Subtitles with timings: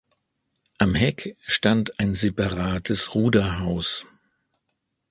[0.79, 4.03] Am Heck stand ein separates Ruderhaus.